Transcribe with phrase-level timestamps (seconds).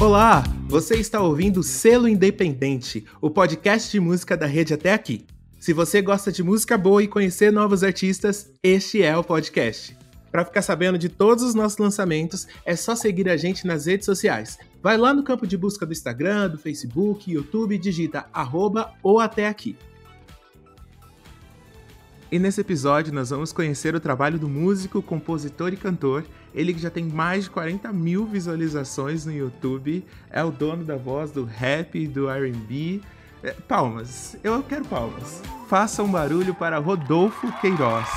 [0.00, 5.26] Olá, você está ouvindo Selo Independente, o podcast de música da rede até aqui.
[5.58, 9.94] Se você gosta de música boa e conhecer novos artistas, este é o podcast.
[10.32, 14.06] Para ficar sabendo de todos os nossos lançamentos, é só seguir a gente nas redes
[14.06, 14.58] sociais.
[14.82, 19.20] Vai lá no campo de busca do Instagram, do Facebook, YouTube e digita arroba ou
[19.20, 19.76] até aqui.
[22.32, 26.24] E nesse episódio nós vamos conhecer o trabalho do músico, compositor e cantor.
[26.54, 30.94] Ele que já tem mais de 40 mil visualizações no YouTube, é o dono da
[30.94, 33.02] voz do rap e do RB.
[33.42, 35.42] É, palmas, eu quero palmas.
[35.68, 38.08] Faça um barulho para Rodolfo Queiroz.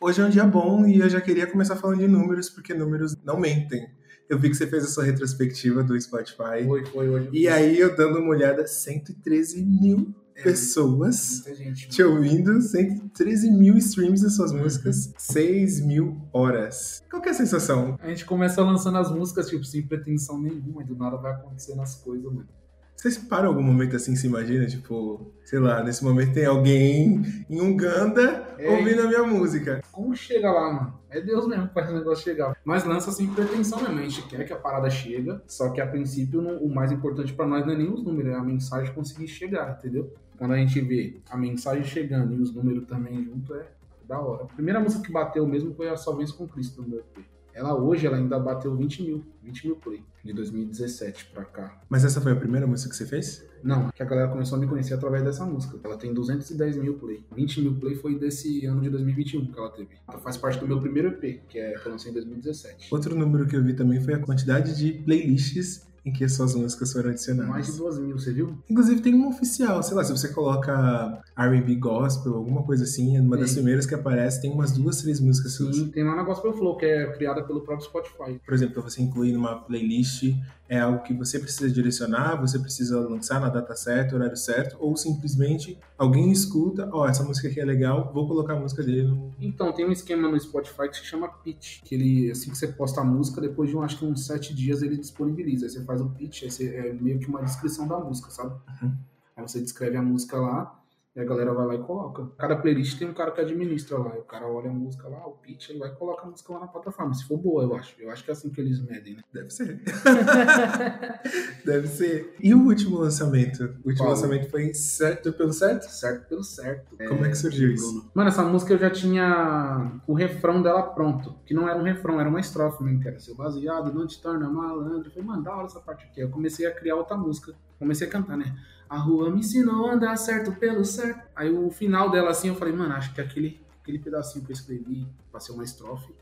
[0.00, 3.16] Hoje é um dia bom e eu já queria começar falando de números, porque números
[3.24, 3.84] não mentem.
[4.28, 6.64] Eu vi que você fez a sua retrospectiva do Spotify.
[6.64, 7.30] Foi, foi hoje.
[7.32, 11.44] E aí eu dando uma olhada, 113 mil É, pessoas
[11.88, 14.58] te ouvindo, 113 mil streams das suas Uhum.
[14.62, 17.02] músicas, 6 mil horas.
[17.08, 17.96] Qual que é a sensação?
[18.02, 21.80] A gente começa lançando as músicas, tipo, sem pretensão nenhuma, e do nada vai acontecendo
[21.82, 22.48] as coisas, mano.
[22.96, 27.22] Você se para algum momento assim, se imagina, tipo, sei lá, nesse momento tem alguém
[27.50, 28.70] em Uganda É.
[28.70, 29.82] ouvindo a minha música.
[29.92, 30.98] Como chega lá, mano?
[31.10, 32.56] É Deus mesmo que faz o negócio chegar.
[32.64, 33.98] Mas lança sem pretensão mesmo.
[33.98, 37.32] A gente quer que a parada chega, só que a princípio não- o mais importante
[37.34, 40.12] pra nós não é nem os números, é a mensagem conseguir chegar, entendeu?
[40.36, 43.66] Quando a gente vê a mensagem chegando e os números também junto, é
[44.06, 44.44] da hora.
[44.44, 47.24] A primeira música que bateu mesmo foi a Só Vence com Cristo do meu EP.
[47.54, 51.80] Ela hoje ela ainda bateu 20 mil, 20 mil play, de 2017 pra cá.
[51.88, 53.48] Mas essa foi a primeira música que você fez?
[53.62, 55.78] Não, que a galera começou a me conhecer através dessa música.
[55.84, 57.24] Ela tem 210 mil play.
[57.32, 59.90] 20 mil play foi desse ano de 2021 que ela teve.
[60.08, 62.92] Ela faz parte do meu primeiro EP, que é que eu lancei em 2017.
[62.92, 66.54] Outro número que eu vi também foi a quantidade de playlists em que as suas
[66.54, 67.50] músicas foram adicionadas.
[67.50, 68.58] Mais de 2 mil, você viu?
[68.68, 73.20] Inclusive tem uma oficial, sei lá, se você coloca R&B gospel, alguma coisa assim, é
[73.20, 75.76] uma das primeiras que aparece, tem umas duas, três músicas suas.
[75.76, 78.40] Sim, tem lá na Gospel Flow, que é criada pelo próprio Spotify.
[78.44, 80.34] Por exemplo, você incluir numa playlist,
[80.68, 84.96] é algo que você precisa direcionar, você precisa lançar na data certa, horário certo, ou
[84.96, 89.32] simplesmente alguém escuta, ó, essa música aqui é legal, vou colocar a música dele no...
[89.40, 92.68] Então, tem um esquema no Spotify que se chama pitch, que ele, assim que você
[92.68, 95.66] posta a música, depois de, um, acho que uns 7 dias, ele disponibiliza.
[95.66, 98.54] Aí você faz o pitch, aí você, é meio que uma descrição da música, sabe?
[98.82, 98.96] Uhum.
[99.36, 100.83] Aí você descreve a música lá,
[101.16, 102.26] e a galera vai lá e coloca.
[102.36, 105.24] Cada playlist tem um cara que administra lá, e o cara olha a música lá,
[105.26, 107.14] o pitch, ele vai e coloca a música lá na plataforma.
[107.14, 107.94] Se for boa, eu acho.
[108.00, 109.22] Eu acho que é assim que eles medem, né?
[109.32, 109.80] Deve ser.
[111.64, 112.34] Deve ser.
[112.42, 113.62] E o último lançamento?
[113.84, 114.10] O último Qual?
[114.10, 115.84] lançamento foi certo pelo certo?
[115.84, 116.96] Certo pelo certo.
[116.96, 118.10] Como é que surgiu isso?
[118.12, 121.36] Mano, essa música eu já tinha o refrão dela pronto.
[121.46, 124.20] Que não era um refrão, era uma estrofe mesmo, que era seu baseado, não te
[124.20, 125.08] torna malandro.
[125.08, 126.20] Eu falei, mano, da hora essa parte aqui.
[126.20, 127.54] Eu comecei a criar outra música.
[127.78, 128.56] Comecei a cantar, né?
[128.94, 131.28] A rua me ensinou a andar certo pelo certo.
[131.34, 134.54] Aí o final dela, assim, eu falei, mano, acho que aquele, aquele pedacinho que eu
[134.54, 136.14] escrevi pra ser uma estrofe,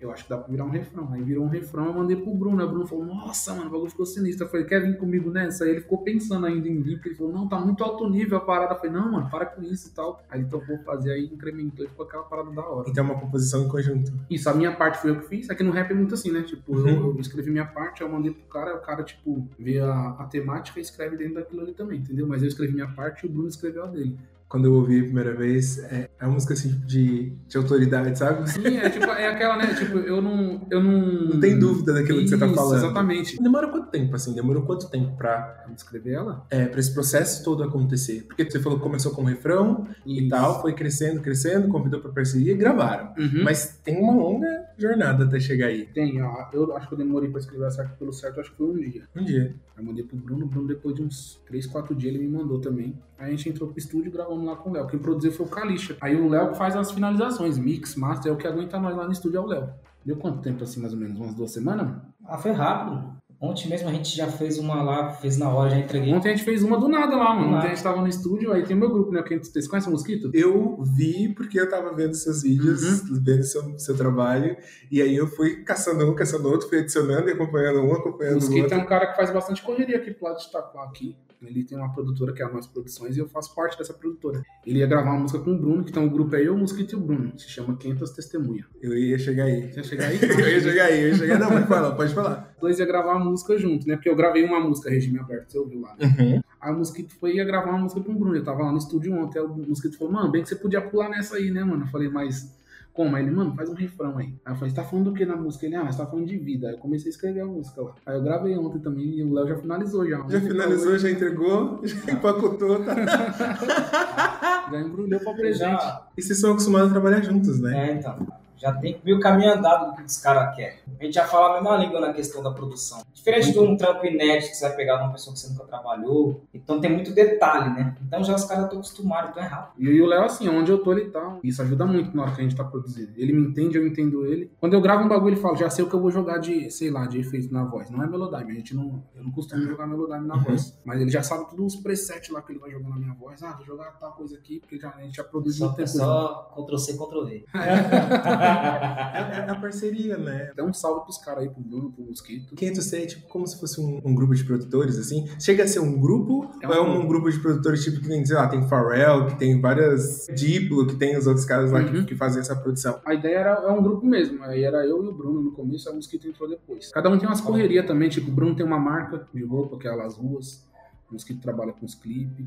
[0.00, 1.08] eu acho que dá pra virar um refrão.
[1.12, 2.58] Aí virou um refrão, eu mandei pro Bruno.
[2.60, 4.46] Aí o Bruno falou, nossa, mano, o bagulho ficou sinistro.
[4.46, 5.64] Eu falei, quer vir comigo nessa?
[5.64, 8.38] Aí ele ficou pensando ainda em vir, porque ele falou, não, tá muito alto nível
[8.38, 8.74] a parada.
[8.74, 10.22] Eu falei, não, mano, para com isso e tal.
[10.30, 12.88] Aí ele topou fazer, aí incrementou e ficou aquela parada da hora.
[12.88, 14.12] Então é uma composição em conjunto.
[14.30, 15.50] Isso, a minha parte foi eu que fiz.
[15.50, 16.42] Aqui no rap é muito assim, né?
[16.42, 17.10] Tipo, eu- Uhum.
[17.14, 20.78] eu, escrevi minha parte, eu mandei pro cara, o cara, tipo, vê a, a temática
[20.78, 22.26] e escreve dentro daquilo ali também, entendeu?
[22.26, 24.16] Mas eu escrevi minha parte e o Bruno escreveu a dele.
[24.50, 28.50] Quando eu ouvi a primeira vez, é, é uma música assim de, de autoridade, sabe?
[28.50, 29.72] Sim, é tipo, é aquela, né?
[29.74, 30.66] Tipo, eu não.
[30.68, 31.00] Eu não.
[31.34, 32.76] Não tem dúvida daquilo que você tá Isso, falando.
[32.78, 33.40] Exatamente.
[33.40, 34.34] Demora quanto tempo, assim?
[34.34, 36.44] Demorou quanto tempo pra, Vamos escrever ela?
[36.50, 38.24] é, pra esse processo todo acontecer?
[38.26, 42.10] Porque você falou que começou com um refrão e tal, foi crescendo, crescendo, convidou pra
[42.10, 43.14] parceria e gravaram.
[43.16, 43.44] Uhum.
[43.44, 45.86] Mas tem uma longa jornada até chegar aí.
[45.86, 48.66] Tem, ó, eu acho que eu demorei pra escrever certo pelo certo, acho que foi
[48.68, 49.08] um dia.
[49.14, 49.54] Um dia.
[49.76, 52.60] Aí mandei pro Bruno, o Bruno depois de uns 3, 4 dias ele me mandou
[52.60, 52.98] também.
[53.18, 54.86] Aí a gente entrou pro estúdio e gravamos lá com o Léo.
[54.86, 55.96] Quem produziu foi o Calixa.
[56.00, 59.12] Aí o Léo faz as finalizações, mix, master, é o que aguenta nós lá no
[59.12, 59.68] estúdio, é o Léo.
[60.04, 61.18] Deu quanto tempo assim, mais ou menos?
[61.18, 62.00] Umas duas semanas?
[62.24, 63.20] Ah, foi rápido.
[63.42, 66.12] Ontem mesmo a gente já fez uma lá, fez na hora, já entreguei.
[66.12, 67.40] Ontem a gente fez uma do nada lá, mano.
[67.40, 67.66] Do Ontem nada.
[67.68, 69.22] a gente tava no estúdio, aí tem o meu grupo, né?
[69.42, 70.30] Vocês conhecem o Mosquito?
[70.34, 73.18] Eu vi porque eu tava vendo seus vídeos, Uhum.
[73.24, 74.58] vendo seu, seu trabalho,
[74.90, 78.32] e aí eu fui caçando um, caçando outro, fui adicionando e acompanhando um, O acompanhando
[78.32, 78.78] o Mosquito outro.
[78.78, 81.16] é um cara que faz bastante correria aqui pro lado de Itaquá aqui.
[81.42, 84.42] Ele tem uma produtora que é a Nós Produções e eu faço parte dessa produtora.
[84.66, 86.58] Ele ia gravar uma música com o Bruno, que então o grupo é eu, o
[86.58, 87.32] Mosquito e o Bruno.
[87.38, 88.66] Se chama Quentas Testemunha.
[88.82, 89.72] Eu ia chegar aí.
[89.72, 90.18] Você ia chegar aí?
[90.20, 91.38] Eu ia chegar aí, eu ia chegar.
[91.38, 92.52] Não, pode falar, pode falar.
[92.56, 93.94] Os dois ia gravar uma música junto, né?
[93.96, 95.96] Porque eu gravei uma música, Regime Aberto, você ouviu lá.
[95.98, 96.06] né?
[96.18, 96.42] Uhum.
[96.60, 98.36] Aí o Mosquito foi ia gravar uma música com o Bruno.
[98.36, 99.38] Eu tava lá no estúdio ontem.
[99.38, 101.84] Aí o Mosquito falou, mano, bem que você podia pular nessa aí, né, mano?
[101.84, 102.54] Eu falei, mas
[102.92, 103.14] como?
[103.16, 104.34] Aí ele, mano, faz um refrão aí.
[104.44, 105.66] Aí eu falei, você tá falando do que na música?
[105.66, 106.68] Ele, ah, você tá falando de vida.
[106.68, 107.94] Aí eu comecei a escrever a música lá.
[108.06, 110.18] Aí eu gravei ontem também e o Léo já finalizou já.
[110.28, 112.94] Já finalizou, já entregou, já empacotou, tá?
[114.70, 115.58] Já embrulhou pra presente.
[115.58, 117.90] Já, E vocês são acostumados a trabalhar juntos, né?
[117.90, 118.24] é, então.
[118.60, 120.78] Já tem meio caminho andado do que os caras querem.
[120.98, 123.00] A gente já fala a mesma língua na questão da produção.
[123.14, 125.64] Diferente de um trampo inédito que você vai pegar de uma pessoa que você nunca
[125.64, 126.42] trabalhou.
[126.52, 127.96] Então tem muito detalhe, né?
[128.06, 129.82] Então já os caras estão acostumados, então é rápido.
[129.82, 131.38] E o Léo, assim, onde eu tô, ele tá.
[131.42, 133.12] Isso ajuda muito na hora que a gente tá produzindo.
[133.16, 134.50] Ele me entende, eu entendo ele.
[134.60, 136.70] Quando eu gravo um bagulho, ele fala, já sei o que eu vou jogar de,
[136.70, 137.90] sei lá, de efeito na voz.
[137.90, 139.02] Não é Melodyne, a gente não.
[139.14, 140.78] Eu não costumo jogar Melodyne na voz.
[140.84, 143.42] Mas ele já sabe todos os presets lá que ele vai jogar na minha voz.
[143.42, 145.88] Ah, vou jogar tal coisa aqui, porque a gente já produziu Só, um tempo.
[145.88, 147.44] só Ctrl-C, Ctrl-V.
[148.50, 150.50] É, é a parceria, né?
[150.56, 152.54] Dá um salve pros caras aí, pro Bruno, pro Mosquito.
[152.54, 155.28] 500C é tipo como se fosse um, um grupo de produtores, assim.
[155.38, 158.08] Chega a ser um grupo É ou é um um grupo de produtores tipo que
[158.08, 161.82] tem, sei lá, tem Pharrell, que tem várias Diplo, que tem os outros caras lá
[161.84, 162.04] que, Uhum.
[162.06, 163.00] que fazem essa produção.
[163.04, 164.42] A ideia era é um grupo mesmo.
[164.44, 166.90] Aí era eu e o Bruno no começo, o Mosquito entrou depois.
[166.92, 169.86] Cada um tem umas correrias também, tipo, o Bruno tem uma marca de roupa, que
[169.88, 170.66] é a Las Ruas.
[171.08, 172.46] O Mosquito trabalha com os clipes.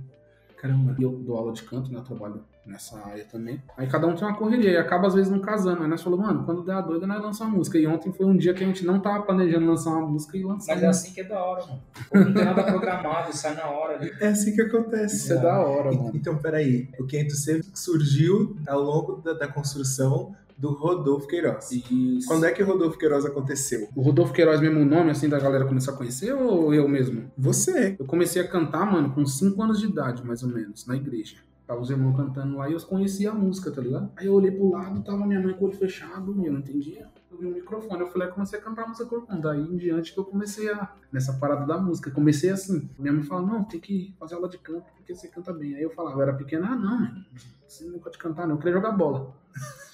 [0.58, 0.96] Caramba.
[0.98, 1.98] E eu dou aula de canto, né?
[2.00, 3.62] Eu trabalho nessa área também.
[3.78, 5.84] Aí cada um tem uma correria e acaba às vezes não casando.
[5.84, 7.78] Aí nós falamos, mano, quando der a doida, nós lançamos uma música.
[7.78, 10.44] E ontem foi um dia que a gente não tava planejando lançar uma música e
[10.44, 10.68] lançamos.
[10.68, 11.82] Mas é assim que é da hora, mano.
[12.10, 14.12] Pô, Não tem nada programado, sai na hora ali.
[14.20, 15.16] É assim que acontece.
[15.18, 16.12] Isso é da hora, mano.
[16.14, 16.90] Então, peraí.
[17.00, 21.72] O 500C surgiu ao longo da, da construção do Rodolfo Queiroz.
[21.72, 22.28] Isso.
[22.28, 23.90] Quando é que o Rodolfo Queiroz aconteceu?
[23.96, 27.30] O Rodolfo Queiroz mesmo o nome, assim, da galera começar a conhecer ou eu mesmo?
[27.38, 27.98] Você.
[28.00, 31.36] Eu comecei a cantar, mano, com 5 anos de idade, mais ou menos, na igreja.
[31.66, 34.12] Tava os irmãos cantando lá e eu conhecia a música, tá ligado?
[34.18, 36.60] Aí eu olhei pro lado, tava minha mãe com o olho fechado e eu não
[36.60, 37.10] entendia.
[37.32, 39.42] Eu vi um microfone, eu falei, eu comecei a cantar a música corcunda.
[39.42, 40.94] Daí em diante que eu comecei a.
[41.12, 42.12] nessa parada da música.
[42.12, 42.90] Comecei assim.
[43.00, 45.76] Minha mãe falou, não, tem que fazer aula de canto, porque você canta bem.
[45.76, 47.24] Aí eu falava, eu era pequena, ah, não,
[47.66, 48.56] você não pode cantar, não.
[48.56, 49.34] Eu queria jogar bola.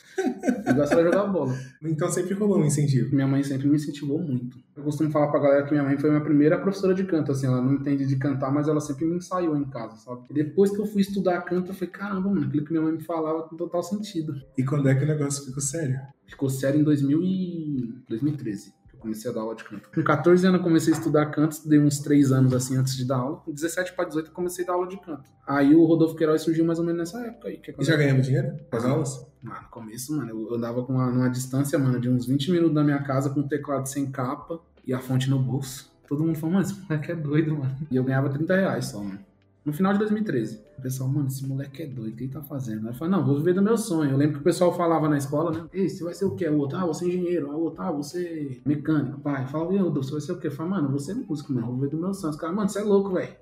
[0.65, 1.53] Eu gostava de jogar bola.
[1.81, 3.13] Então sempre rolou um incentivo.
[3.13, 4.57] Minha mãe sempre me incentivou muito.
[4.75, 7.47] Eu costumo falar pra galera que minha mãe foi minha primeira professora de canto, assim,
[7.47, 10.21] ela não entende de cantar, mas ela sempre me ensaiou em casa, sabe?
[10.29, 12.93] E depois que eu fui estudar canto, eu falei, caramba, mano, aquilo que minha mãe
[12.93, 14.33] me falava com total sentido.
[14.57, 15.99] E quando é que o negócio ficou sério?
[16.25, 17.93] Ficou sério em 2000 e...
[18.07, 18.78] 2013.
[18.99, 19.89] Comecei a dar aula de canto.
[19.93, 23.05] Com 14 anos eu comecei a estudar canto, estudei uns 3 anos assim antes de
[23.05, 23.37] dar aula.
[23.37, 25.23] Com 17 para 18 eu comecei a dar aula de canto.
[25.47, 27.61] Aí o Rodolfo Queiroz surgiu mais ou menos nessa época aí.
[27.67, 29.27] É E já ganhamos dinheiro com as aulas?
[29.41, 32.75] Mano, no começo, mano, eu andava com uma, numa distância, mano, de uns 20 minutos
[32.75, 35.89] da minha casa com um teclado sem capa e a fonte no bolso.
[36.07, 37.77] Todo mundo falou, mano, esse moleque é doido, mano.
[37.89, 39.19] E eu ganhava 30 reais só, mano.
[39.65, 40.63] No final de 2013.
[40.77, 42.87] O pessoal, mano, esse moleque é doido, o que ele tá fazendo?
[42.87, 44.11] Aí eu falei, não, vou viver do meu sonho.
[44.11, 45.69] Eu lembro que o pessoal falava na escola, né?
[45.73, 46.47] Ei, você vai ser o quê?
[46.47, 47.51] O outro, ah, você é engenheiro.
[47.51, 49.19] Ah, o outro, ah, você é mecânico.
[49.19, 50.49] Pai, fala, eu, você vai ser o quê?
[50.49, 52.31] Falei, mano, você é músico, mano, vou viver do meu sonho.
[52.31, 53.33] Os caras, mano, você é louco, velho.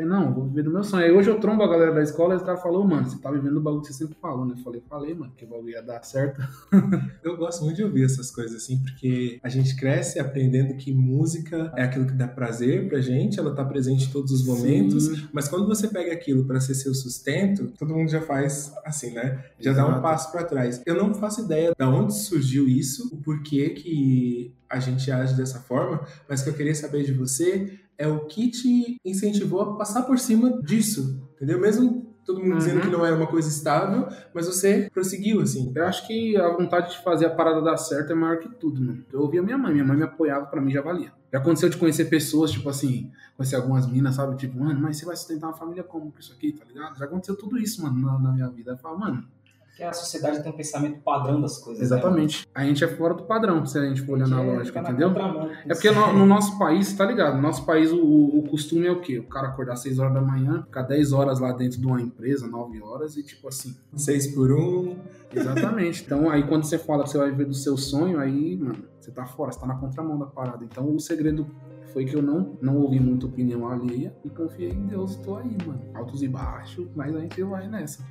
[0.00, 1.04] Falei, não, eu vou viver do meu sonho.
[1.04, 3.30] Aí hoje eu trombo a galera da escola e os caras falaram, mano, você tá
[3.30, 4.54] vivendo o bagulho que você sempre falou, né?
[4.56, 6.40] Eu falei, falei, mano, que o bagulho ia dar certo.
[7.22, 11.72] Eu gosto muito de ouvir essas coisas assim, porque a gente cresce aprendendo que música
[11.76, 15.28] é aquilo que dá prazer pra gente, ela tá presente em todos os momentos, Sim.
[15.32, 19.44] mas quando você pega aquilo pra ser seu sustento, todo mundo já faz assim, né?
[19.58, 20.02] Já dá um Exato.
[20.02, 20.80] passo pra trás.
[20.86, 25.58] Eu não faço ideia de onde surgiu isso, o porquê que a gente age dessa
[25.58, 29.76] forma, mas o que eu queria saber de você é o que te incentivou a
[29.76, 31.60] passar por cima disso, entendeu?
[31.60, 32.82] Mesmo todo mundo dizendo Uhum.
[32.82, 35.72] que não era uma coisa estável, mas você prosseguiu assim.
[35.74, 38.80] Eu acho que a vontade de fazer a parada dar certo é maior que tudo,
[38.80, 39.04] mano.
[39.12, 41.12] Eu ouvia minha mãe, minha mãe me apoiava, pra mim já valia.
[41.32, 44.36] Já aconteceu de conhecer pessoas, tipo assim, conhecer algumas minas, sabe?
[44.36, 46.98] Tipo, mano, mas você vai sustentar uma família como com isso aqui, tá ligado?
[46.98, 48.72] Já aconteceu tudo isso, mano, na, na minha vida.
[48.72, 49.24] Eu falo, mano,
[49.70, 51.82] Porque a sociedade tem um pensamento padrão das coisas.
[51.82, 52.46] exatamente.
[52.54, 54.58] A gente é fora do padrão, se a gente for Né, olhar na mano?
[54.58, 55.08] lógica, Tá entendeu?
[55.08, 55.50] contramão.
[55.64, 57.36] É porque no, no nosso país, tá ligado?
[57.36, 59.18] No nosso país, o, o costume é o quê?
[59.18, 62.46] O cara acordar 6 horas da manhã, ficar 10 horas lá dentro de uma empresa,
[62.46, 64.96] 9 horas, e tipo assim, Seis por um,
[65.32, 66.02] Exatamente.
[66.04, 69.10] Então, aí quando você fala que você vai viver do seu sonho, aí, mano, você
[69.10, 70.64] tá fora, você tá na contramão da parada.
[70.64, 71.46] Então, o segredo
[71.92, 75.16] foi que eu não, não ouvi muita opinião alheia e confiei em Deus.
[75.16, 75.80] Tô aí, mano.
[75.94, 78.04] Altos e baixos, mas a gente vai nessa.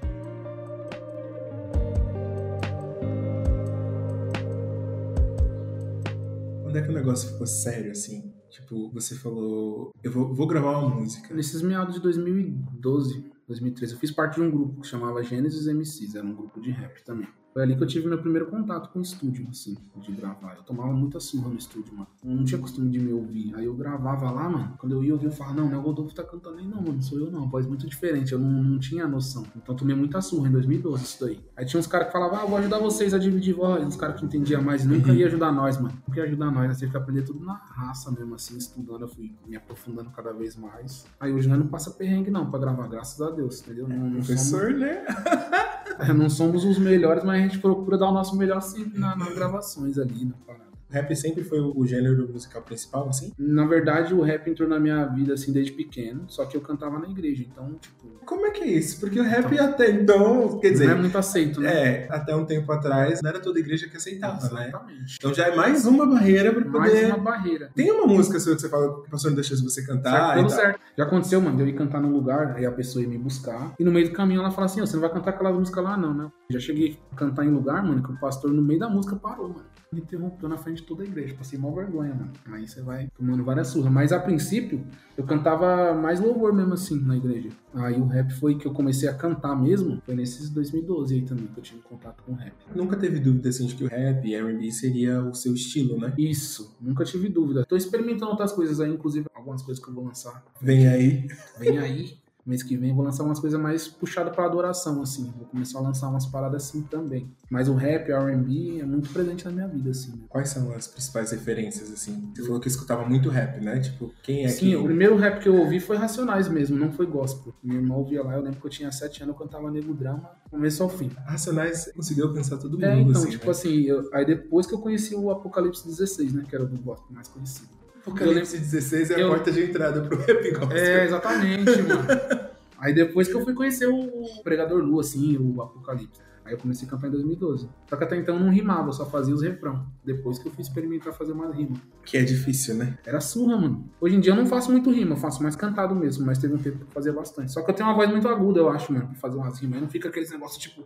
[6.69, 8.31] Quando é que o negócio ficou sério, assim?
[8.47, 11.33] Tipo, você falou, eu vou, vou gravar uma música.
[11.33, 16.13] Nesses meados de 2012, 2013, eu fiz parte de um grupo que chamava Gênesis MCs,
[16.13, 17.27] era um grupo de rap também.
[17.53, 20.55] Foi ali que eu tive meu primeiro contato com o estúdio, assim, de gravar.
[20.57, 22.07] Eu tomava muita surra no estúdio, mano.
[22.23, 23.53] Eu não tinha costume de me ouvir.
[23.55, 24.73] Aí eu gravava lá, mano.
[24.77, 26.81] Quando eu ia ouvir, eu falava, não, não é o Rodolfo tá cantando aí, não,
[26.81, 27.01] mano.
[27.01, 27.49] Sou eu, não.
[27.49, 28.33] Voz muito diferente.
[28.33, 29.43] Eu não, não tinha noção.
[29.55, 31.39] Então eu tomei muita surra em 2012, isso daí.
[31.57, 33.83] Aí tinha uns caras que falavam, ah, vou ajudar vocês a dividir voz.
[33.85, 35.17] Uns caras que entendiam mais nunca Uhum.
[35.17, 35.93] ia ajudar nós, mano.
[36.07, 36.67] Nunca ia ajudar nós.
[36.67, 39.01] Nós teve que aprender tudo na raça mesmo, assim, estudando.
[39.01, 41.05] Eu fui me aprofundando cada vez mais.
[41.19, 43.87] Aí hoje nós não passa perrengue, não, pra gravar, graças a Deus, entendeu?
[43.87, 45.03] Não, não somos- Professor, né?
[45.99, 49.15] é, não somos os melhores, mas a gente procura dar o nosso melhor sempre na-
[49.15, 50.68] nas gravações ali, na parada.
[50.89, 53.31] Rap sempre foi o gênero musical principal, assim?
[53.37, 56.25] Na verdade, o rap entrou na minha vida, assim, desde pequeno.
[56.27, 58.09] Só que eu cantava na igreja, então, tipo...
[58.25, 58.99] Como é que é isso?
[58.99, 60.85] Porque o rap até então, quer dizer...
[60.85, 61.69] Não é muito aceito, né?
[61.69, 64.69] É, até um tempo atrás, não era toda igreja que aceitava, né?
[64.69, 65.15] Exatamente.
[65.17, 67.05] Então já é mais uma barreira pra Mais poder...
[67.07, 67.71] uma barreira.
[67.75, 70.39] Tem uma música sua que você fala que o pastor não deixa você cantar Certo,
[70.39, 70.49] e tal.
[70.49, 70.79] certo.
[70.97, 73.73] Já aconteceu, mano, de eu ir cantar num lugar, aí a pessoa ia me buscar,
[73.79, 75.81] e no meio do caminho ela fala assim, ó, você não vai cantar aquela música
[75.81, 76.31] lá não, né?
[76.49, 79.49] Já cheguei a cantar em lugar, mano, que o pastor no meio da música parou,
[79.49, 79.65] mano.
[79.91, 82.31] Me interrompeu na frente de toda a igreja, passei mal vergonha, mano.
[82.51, 83.91] Aí você vai tomando várias surras.
[83.91, 84.85] Mas a princípio,
[85.17, 87.49] eu cantava mais louvor mesmo assim na igreja.
[87.73, 91.47] Aí o rap foi que eu comecei a cantar mesmo, foi nesses 2012 aí também
[91.47, 92.53] que eu tive contato com o rap.
[92.75, 96.13] Nunca teve dúvida, assim, de que o rap e R&B seria o seu estilo, né?
[96.17, 97.65] Isso, nunca tive dúvida.
[97.65, 100.43] Tô experimentando outras coisas aí, inclusive algumas coisas que eu vou lançar.
[100.61, 101.27] Vem aí.
[101.57, 102.19] Vem aí.
[102.49, 105.31] Mês que vem eu vou lançar umas coisas mais puxadas pra adoração, assim.
[105.37, 107.31] Vou começar a lançar umas paradas assim também.
[107.47, 110.13] Mas o rap, o R&B é muito presente na minha vida, assim.
[110.13, 110.23] Né?
[110.27, 112.31] Quais são as principais referências, assim?
[112.35, 113.79] Você falou que escutava muito rap, né?
[113.79, 114.75] Tipo, quem é Sim, que...
[114.77, 117.53] o primeiro rap que eu ouvi foi Racionais mesmo, não foi gospel.
[117.63, 120.31] Minha irmã ouvia lá, eu lembro que eu tinha 7 anos, eu cantava Nego Drama,
[120.49, 121.09] começo ao fim.
[121.25, 123.51] Racionais conseguiu alcançar todo mundo, É, então, assim, tipo né?
[123.51, 126.77] assim, eu- aí depois que eu conheci o Apocalipse 16, né, que era o do
[126.81, 127.78] gospel mais conhecido.
[128.09, 130.77] Apocalipse 16 é a eu- porta de entrada pro rap gospel.
[130.77, 132.05] É, exatamente, mano.
[132.79, 134.09] Aí depois que eu fui conhecer o
[134.43, 136.21] Pregador Lu, assim, o Apocalipse.
[136.49, 137.69] Aí eu comecei a cantar em 2012.
[137.87, 139.85] Só que até então eu não rimava, eu só fazia os refrão.
[140.03, 141.77] Depois que eu fui experimentar fazer umas rimas.
[142.03, 142.97] Que é difícil, né?
[143.05, 143.87] Era surra, mano.
[144.01, 146.55] Hoje em dia eu não faço muito rima, eu faço mais cantado mesmo, mas teve
[146.55, 147.51] um tempo que eu fazia bastante.
[147.51, 149.75] Só que eu tenho uma voz muito aguda, eu acho, mano, pra fazer umas rimas.
[149.75, 150.83] Aí não fica aqueles negócios tipo.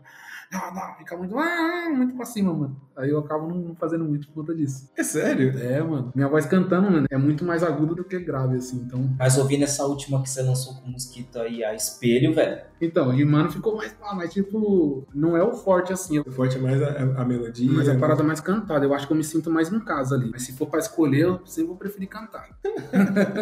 [0.53, 1.35] Ah, não, fica muito.
[1.39, 2.79] Ah, muito pra cima, mano.
[2.95, 4.87] Aí eu acabo não não fazendo muito por conta disso.
[4.95, 5.57] É sério?
[5.57, 6.11] É, mano.
[6.13, 8.77] Minha voz cantando, mano, é muito mais aguda do que grave, assim.
[8.85, 12.61] Então, Mas ouvindo essa última que você lançou com o Mosquito aí, a espelho, velho.
[12.79, 13.95] então rimando ficou mais.
[14.03, 16.19] Ah, mas tipo, não é o forte assim.
[16.19, 17.71] O forte é mais a, a- melodia.
[17.71, 18.85] Mas a parada mais cantada.
[18.85, 20.29] Eu acho que eu me sinto mais em casa ali.
[20.31, 22.49] Mas se for pra escolher, eu sempre vou preferir cantar.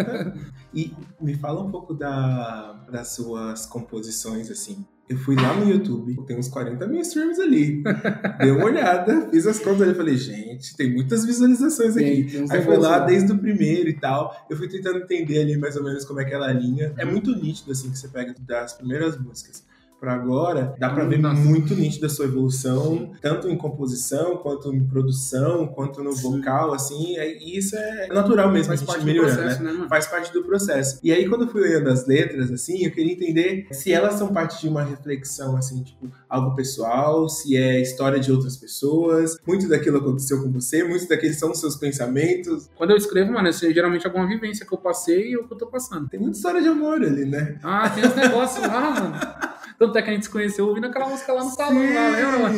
[0.73, 4.85] E me fala um pouco da, das suas composições, assim.
[5.09, 7.83] Eu fui lá no YouTube, tem uns 40 mil streams ali.
[8.39, 12.23] Dei uma olhada, fiz as contas ali e falei, gente, tem muitas visualizações aqui.
[12.23, 14.33] Tem- Aí negócios lá desde o primeiro e tal.
[14.49, 16.93] Eu fui tentando entender ali mais ou menos como é que ela linha.
[16.97, 19.65] É muito nítido, assim, que você pega das primeiras músicas
[20.01, 20.73] pra agora.
[20.79, 21.39] Dá pra ver Nossa.
[21.39, 26.23] muito nítido a sua evolução, tanto em composição, quanto em produção, quanto no Sim.
[26.23, 27.15] vocal, assim.
[27.19, 29.71] E isso é natural mesmo, Faz a parte gente do melhorando, processo, né?
[29.71, 29.89] né, mano?
[29.89, 30.99] Faz parte do processo.
[31.03, 34.33] E aí, quando eu fui olhando as letras, assim, eu queria entender se elas são
[34.33, 39.37] parte de uma reflexão, assim, tipo, algo pessoal, se é história de outras pessoas.
[39.45, 42.67] Muito daquilo aconteceu com você, muitos daqueles são seus pensamentos.
[42.75, 45.67] Quando eu escrevo, mano, é geralmente alguma vivência que eu passei ou que eu tô
[45.67, 46.09] passando.
[46.09, 47.59] Tem muita história de amor ali, né?
[47.61, 49.50] Ah, tem esse negócio lá, mano.
[49.81, 52.37] Tanto é que a gente se conheceu ouvindo aquela música lá no salão, lá, lembra,
[52.39, 52.55] mano?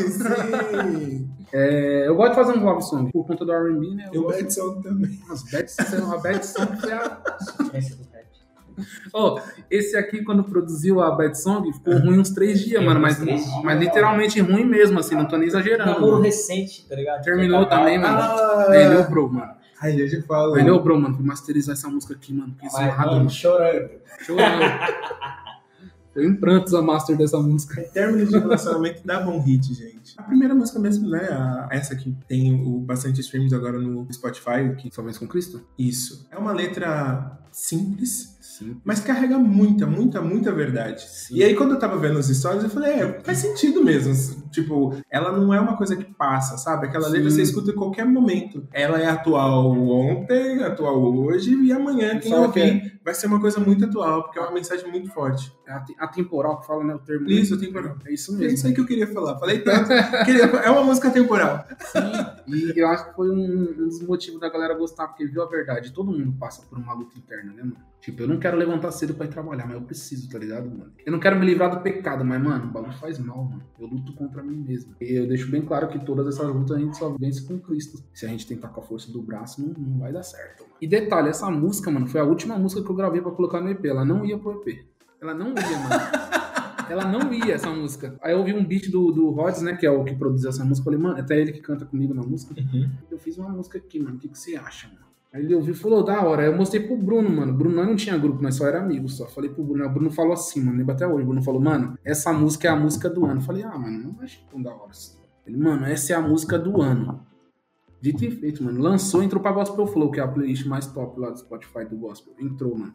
[1.00, 1.30] sim.
[1.54, 4.10] É, eu gosto de fazer um love song por conta do R&B, né?
[4.12, 5.20] E o gosto- Bad Song também.
[5.32, 5.72] As bad,
[6.14, 7.22] a bad song foi a...
[9.14, 9.40] Ó,
[9.72, 13.00] esse aqui, quando produziu a bad song, ficou ruim uns três dias, mano.
[13.00, 15.92] Mas, três dias, mas literalmente ruim mesmo, assim, não tô nem exagerando.
[15.92, 17.24] Namoro recente, tá ligado?
[17.24, 18.18] Terminou pra também, mano.
[18.20, 19.54] Ah, ele é o bro, mano.
[19.80, 20.58] Aí eu já falo.
[20.58, 21.16] Ele é o bro, mano.
[21.16, 22.52] Fui masterizar essa música aqui, mano.
[22.54, 23.30] Fiquei Mas, zoado, mano, mano.
[23.30, 23.90] chorando.
[24.20, 24.64] Chorando.
[26.16, 27.82] Eu em prantos a master dessa música.
[27.82, 30.14] Em términos de relacionamento, dá bom hit, gente.
[30.18, 31.28] A primeira música mesmo, né?
[31.32, 35.62] a- essa que tem o bastante streams agora no Spotify, que Somente com Cristo?
[35.78, 36.28] isso.
[36.32, 38.78] É uma letra simples, Sim.
[38.84, 41.02] mas carrega muita, muita, muita verdade.
[41.02, 41.36] Sim.
[41.38, 44.14] E aí, quando eu tava vendo os stories, eu falei, é, faz sentido mesmo.
[44.52, 46.86] Tipo, ela não é uma coisa que passa, sabe?
[46.88, 47.36] Aquela letra Sim.
[47.38, 48.68] você escuta em qualquer momento.
[48.72, 53.40] Ela é atual ontem, atual hoje, e amanhã, quem Sabe que ouvir, vai ser uma
[53.42, 55.52] coisa muito atual, porque é uma mensagem muito forte.
[55.66, 56.94] É ate- atemporal que fala, né?
[56.94, 57.28] O termo.
[57.30, 57.98] Isso, atemporal.
[58.06, 58.54] É isso É mesmo.
[58.56, 59.40] isso aí que eu queria falar.
[59.40, 59.88] Falei tanto.
[60.26, 61.66] Queria- é uma música temporal.
[62.48, 65.48] E eu acho que foi um, um dos motivos da galera gostar, porque viu a
[65.48, 65.92] verdade.
[65.92, 67.94] Todo mundo passa por uma luta interna, né, mano?
[68.04, 70.92] Tipo, eu não quero levantar cedo pra ir trabalhar, mas eu preciso, tá ligado, mano?
[71.06, 73.64] Eu não quero me livrar do pecado, mas, mano, o bagulho faz mal, mano.
[73.80, 74.94] Eu luto contra mim mesmo.
[75.00, 78.04] E eu deixo bem claro que todas essas lutas a gente só vence com Cristo.
[78.14, 80.64] Se a gente tentar com a força do braço, não, não vai dar certo.
[80.64, 80.74] mano.
[80.82, 83.70] E detalhe, essa música, mano, foi a última música que eu gravei pra colocar no
[83.70, 83.86] EP.
[83.86, 84.86] Ela não ia pro EP.
[85.22, 86.34] Ela não ia, mano.
[86.90, 88.18] Ela não ia, essa música.
[88.22, 89.78] Aí eu ouvi um beat do, do Rods, né?
[89.78, 90.84] Que é o que produziu essa música.
[90.84, 92.54] Falei, mano, é até ele que canta comigo na música.
[93.10, 94.18] Eu fiz uma música aqui, mano.
[94.18, 95.03] O que, que você acha, mano?
[95.34, 96.44] Aí ele ouviu e falou, da hora.
[96.44, 97.52] Aí eu mostrei pro Bruno, mano.
[97.52, 99.26] Bruno não tinha grupo, nós só era amigos só.
[99.26, 99.84] Falei pro Bruno.
[99.84, 100.78] O Bruno falou assim, mano.
[100.78, 101.24] Lembro até hoje.
[101.24, 103.40] O Bruno falou, mano, essa música é a música do ano.
[103.40, 105.18] Eu falei, ah, mano, não achei tão da hora assim.
[105.48, 107.26] Ele, mano, essa é a música do ano.
[108.00, 108.80] Dito e feito, mano.
[108.80, 111.98] Lançou, entrou pra Gospel Flow, que é a playlist mais top lá do Spotify do
[111.98, 112.36] Gospel.
[112.40, 112.94] Entrou, mano.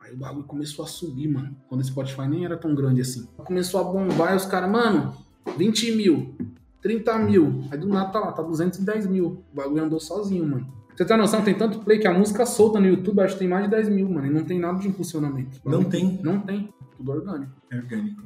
[0.00, 1.56] Aí o bagulho começou a subir, mano.
[1.66, 3.26] Quando o Spotify nem era tão grande assim.
[3.38, 5.16] Começou a bombar e os caras, mano,
[5.56, 6.34] 20 mil,
[6.82, 7.64] 30 mil.
[7.70, 9.42] Aí do nada tá lá, tá 210 mil.
[9.50, 10.83] O bagulho andou sozinho, mano.
[10.96, 11.42] Você tem noção?
[11.42, 13.88] Tem tanto play que a música solta no YouTube, acho que tem mais de 10
[13.88, 14.26] mil, mano.
[14.26, 15.60] E não tem nada de impulsionamento.
[15.64, 16.20] Não tem?
[16.22, 16.72] Não tem.
[16.96, 17.52] Tudo orgânico.
[17.70, 18.22] É orgânico.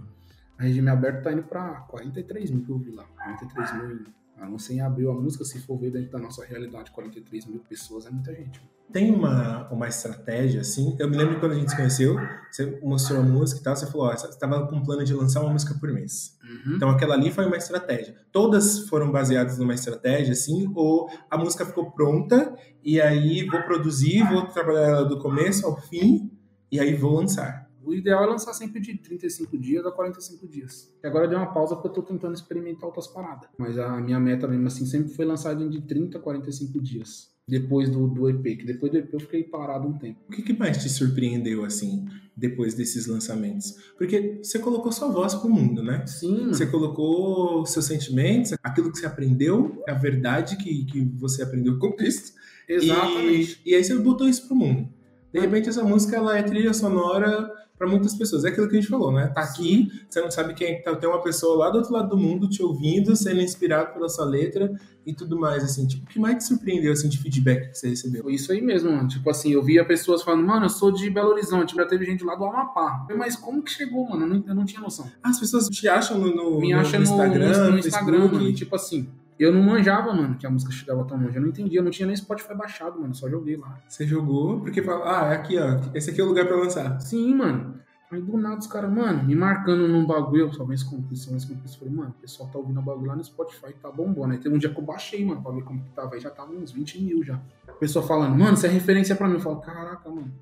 [0.58, 3.04] A regime aberto tá indo pra 43 mil que eu vi lá.
[3.04, 4.04] 43 mil.
[4.40, 7.46] A não ser em abril a música, se for ver dentro da nossa realidade, 43
[7.46, 8.60] mil pessoas é muita gente.
[8.92, 10.96] Tem uma, uma estratégia, assim.
[10.98, 12.16] Eu me lembro quando a gente se conheceu,
[12.50, 15.12] você mostrou a música e tal, você falou, ó, você estava com um plano de
[15.12, 16.38] lançar uma música por mês.
[16.42, 16.76] Uhum.
[16.76, 18.14] Então aquela ali foi uma estratégia.
[18.32, 24.22] Todas foram baseadas numa estratégia, assim, ou a música ficou pronta e aí vou produzir,
[24.26, 26.30] vou trabalhar ela do começo ao fim
[26.72, 27.67] e aí vou lançar.
[27.88, 30.92] O ideal é lançar sempre de 35 dias a 45 dias.
[31.02, 33.48] E agora deu uma pausa porque eu tô tentando experimentar outras paradas.
[33.56, 37.30] Mas a minha meta mesmo assim sempre foi lançar de 30 a 45 dias.
[37.48, 40.20] Depois do, do EP, que depois do EP eu fiquei parado um tempo.
[40.28, 43.74] O que, que mais te surpreendeu, assim, depois desses lançamentos?
[43.96, 46.06] Porque você colocou sua voz pro mundo, né?
[46.06, 46.48] Sim.
[46.48, 51.90] Você colocou seus sentimentos, aquilo que você aprendeu, a verdade que, que você aprendeu com
[51.92, 52.34] Cristo.
[52.68, 53.62] Exatamente.
[53.64, 54.92] E, e aí você botou isso pro mundo.
[55.32, 58.44] De repente essa música ela é trilha sonora para muitas pessoas.
[58.44, 59.28] É aquilo que a gente falou, né?
[59.28, 62.08] Tá aqui, você não sabe quem é tá, tem uma pessoa lá do outro lado
[62.08, 64.72] do mundo te ouvindo, sendo inspirado pela sua letra
[65.06, 65.86] e tudo mais, assim.
[65.86, 68.24] Tipo, o que mais te surpreendeu, assim, de feedback que você recebeu?
[68.24, 69.08] Foi isso aí mesmo, mano.
[69.08, 72.24] Tipo assim, eu via pessoas falando, mano, eu sou de Belo Horizonte, já teve gente
[72.24, 73.06] lá do Amapá.
[73.16, 74.24] Mas como que chegou, mano?
[74.24, 75.10] Eu não, eu não tinha noção.
[75.22, 78.20] As pessoas te acham no, no, Me no acha no, Instagram, no, no no Instagram,
[78.20, 78.50] Facebook?
[78.50, 79.08] E, tipo assim,
[79.44, 81.36] eu não manjava, mano, que a música chegava tão longe.
[81.36, 83.14] Eu não entendia, eu não tinha nem Spotify baixado, mano.
[83.14, 83.78] Só joguei lá.
[83.88, 85.80] Você jogou porque ah, é aqui, ó.
[85.94, 87.00] Esse aqui é o lugar pra lançar.
[87.00, 87.78] Sim, mano.
[88.10, 91.30] Aí do nada os caras, mano, me marcando num bagulho, eu só vez com isso,
[91.30, 91.78] vez com isso.
[91.78, 94.32] Falei, mano, o pessoal tá ouvindo o bagulho lá no Spotify, tá bombando.
[94.32, 96.14] Aí teve um dia que eu baixei, mano, pra ver como que tava.
[96.14, 97.38] Aí já tava uns 20 mil já.
[97.68, 99.34] O pessoal falando, mano, você é referência pra mim.
[99.34, 100.32] Eu falo, caraca, mano.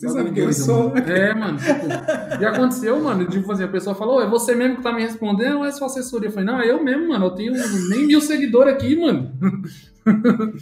[0.00, 0.88] Você sabe quem eu sou?
[0.88, 1.04] mano.
[1.06, 1.58] É, mano.
[1.58, 3.26] Tipo, já aconteceu, mano.
[3.26, 5.88] Tipo assim, a pessoa falou, é você mesmo que tá me respondendo ou é sua
[5.88, 6.28] assessoria?
[6.28, 7.26] Eu falei, não, é eu mesmo, mano.
[7.26, 7.52] Eu tenho
[7.90, 9.30] nem mil seguidores aqui, mano.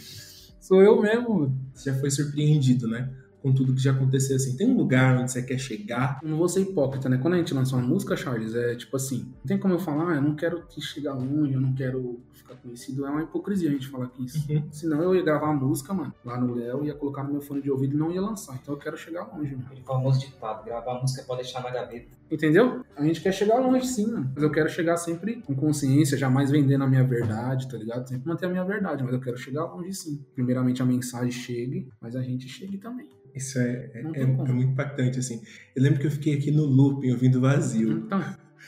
[0.59, 1.57] Sou eu mesmo, mano.
[1.73, 3.09] Você já foi surpreendido, né?
[3.41, 4.55] Com tudo que já aconteceu, assim.
[4.57, 6.19] Tem um lugar onde você quer chegar?
[6.23, 7.17] Não vou ser hipócrita, né?
[7.17, 10.11] Quando a gente lança uma música, Charles, é tipo assim, não tem como eu falar,
[10.11, 13.05] ah, eu não quero que chegar longe, eu não quero ficar conhecido.
[13.05, 14.51] É uma hipocrisia a gente falar que isso.
[14.51, 14.67] Uhum.
[14.71, 17.61] Senão eu ia gravar a música, mano, lá no Léo, ia colocar no meu fone
[17.61, 18.59] de ouvido e não ia lançar.
[18.61, 19.67] Então eu quero chegar longe, mano.
[19.67, 22.18] Aquele famoso ditado, gravar música pode deixar na gaveta.
[22.31, 22.83] Entendeu?
[22.95, 24.31] A gente quer chegar longe sim, mano.
[24.35, 28.07] Mas eu quero chegar sempre com consciência, jamais vendendo a minha verdade, tá ligado?
[28.07, 30.23] Sempre manter a minha verdade, mas eu quero chegar longe sim.
[30.35, 33.09] Primeiramente a mensagem chegue, mas a gente chegue também.
[33.33, 35.41] Isso é, é, é- é muito impactante, assim.
[35.75, 37.91] Eu lembro que eu fiquei aqui no looping ouvindo vazio.
[37.93, 38.19] Então,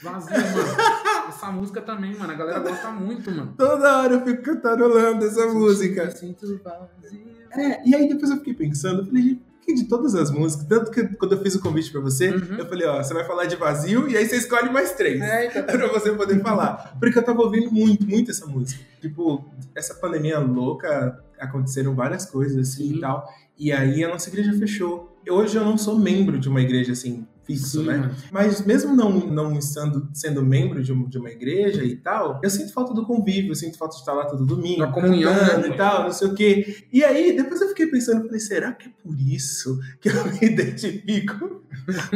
[0.02, 1.28] vazio, mano.
[1.28, 2.32] Essa música também, mano.
[2.34, 3.54] A galera gosta muito, mano.
[3.58, 6.04] Toda hora eu fico cantarolando essa música.
[6.04, 7.22] Eu sinto vazio.
[7.54, 10.90] É, e aí depois eu fiquei pensando, eu falei, que de todas as músicas, tanto
[10.92, 12.58] que quando eu fiz o convite pra você, Uhum.
[12.58, 15.22] eu falei, ó, você vai falar de vazio e aí você escolhe mais três.
[15.22, 15.64] É, então.
[15.78, 16.96] pra você poder falar.
[17.00, 18.84] Porque eu tava ouvindo muito, muito essa música.
[19.00, 19.46] Tipo,
[19.76, 22.96] essa pandemia louca, aconteceram várias coisas assim Sim.
[22.98, 23.28] e tal.
[23.58, 25.16] E aí a nossa igreja fechou.
[25.30, 28.12] Hoje eu não sou membro de uma igreja assim, Sim, né?
[28.32, 32.50] Mas mesmo não, não estando, sendo membro de, um- de uma igreja e tal, eu
[32.50, 35.74] sinto falta do convívio, eu sinto falta de estar lá todo domingo, comunhão, cantando né?
[35.74, 36.78] e tal, não sei o quê.
[36.94, 40.40] E aí, depois eu fiquei pensando, falei, será que é por isso que eu me
[40.48, 41.62] identifico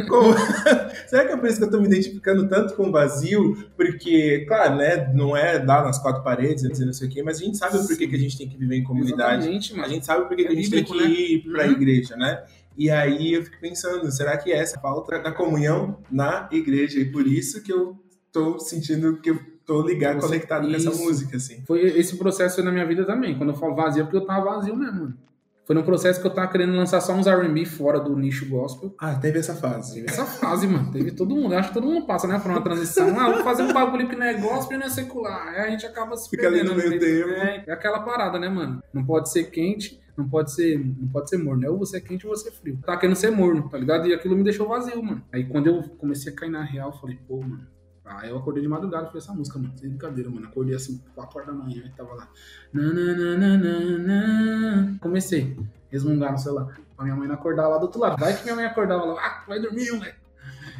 [0.08, 0.32] com...
[1.08, 3.68] será que é por isso que eu tô me identificando tanto com o vazio?
[3.76, 7.40] Porque, claro, né, não é lá nas quatro paredes, e não sei o quê, mas
[7.40, 9.46] a gente sabe o porquê que a gente tem que viver em comunidade.
[9.46, 11.04] A gente sabe por que É que a gente tem que né?
[11.10, 11.72] ir pra Uhum.
[11.72, 12.42] igreja, né?
[12.76, 16.98] E aí eu fico pensando, será que é essa falta da comunhão na igreja?
[17.00, 17.96] E por isso que eu
[18.30, 21.02] tô sentindo que eu tô ligado, Você- conectado com essa isso.
[21.02, 21.62] música, assim.
[21.66, 23.36] Foi esse processo na minha vida também.
[23.36, 25.18] Quando eu falo vazio, é porque eu tava vazio mesmo, mano.
[25.64, 28.94] Foi num processo que eu tava querendo lançar só uns R&B fora do nicho gospel.
[29.00, 29.94] Ah, teve essa fase.
[29.94, 30.92] Teve essa fase, mano.
[30.92, 31.56] Teve todo mundo.
[31.56, 32.38] Acho que todo mundo passa, né?
[32.38, 33.18] Por uma transição.
[33.18, 35.48] Ah, vou fazer um bagulho que não é gospel e não é secular.
[35.48, 37.32] Aí a gente acaba se Fica ali no meio termo.
[37.32, 38.80] É, é aquela parada, né, mano?
[38.94, 41.64] Não pode ser quente, não pode ser, não pode ser morno.
[41.64, 42.78] É ou você é quente ou você é frio.
[42.84, 44.06] Tá querendo ser morno, tá ligado?
[44.06, 45.22] E aquilo me deixou vazio, mano.
[45.32, 47.66] Aí quando eu comecei a cair na real, eu falei, pô, mano.
[48.04, 49.76] Aí eu acordei de madrugada e falei essa música, mano.
[49.76, 50.46] Sem brincadeira, mano.
[50.46, 52.28] Acordei assim, 4 horas da manhã e tava lá.
[52.72, 54.98] Na, na, na, na, na, na.
[55.00, 55.56] Comecei.
[55.90, 56.80] Resmungar no celular.
[56.94, 58.18] Pra minha mãe não acordar lá do outro lado.
[58.18, 59.20] Vai que minha mãe acordava lá.
[59.20, 60.15] Ah, vai dormir, moleque.